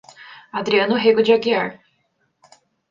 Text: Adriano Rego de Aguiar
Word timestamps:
Adriano 0.51 0.95
Rego 0.97 1.21
de 1.21 1.31
Aguiar 1.31 1.79